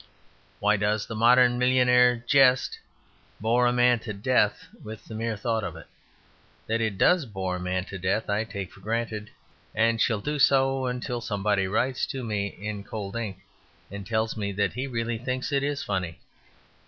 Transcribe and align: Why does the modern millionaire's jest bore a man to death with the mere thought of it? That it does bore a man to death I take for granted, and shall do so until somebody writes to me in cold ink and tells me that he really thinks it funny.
Why 0.59 0.77
does 0.77 1.05
the 1.05 1.13
modern 1.13 1.59
millionaire's 1.59 2.25
jest 2.27 2.79
bore 3.39 3.67
a 3.67 3.71
man 3.71 3.99
to 3.99 4.13
death 4.13 4.65
with 4.83 5.05
the 5.05 5.13
mere 5.13 5.37
thought 5.37 5.63
of 5.63 5.75
it? 5.75 5.85
That 6.65 6.81
it 6.81 6.97
does 6.97 7.27
bore 7.27 7.57
a 7.57 7.59
man 7.59 7.85
to 7.85 7.99
death 7.99 8.27
I 8.27 8.45
take 8.45 8.71
for 8.73 8.79
granted, 8.79 9.29
and 9.75 10.01
shall 10.01 10.19
do 10.19 10.39
so 10.39 10.87
until 10.87 11.21
somebody 11.21 11.67
writes 11.67 12.07
to 12.07 12.23
me 12.23 12.47
in 12.47 12.83
cold 12.83 13.15
ink 13.15 13.41
and 13.91 14.03
tells 14.03 14.35
me 14.35 14.51
that 14.53 14.73
he 14.73 14.87
really 14.87 15.19
thinks 15.19 15.51
it 15.51 15.61
funny. 15.81 16.17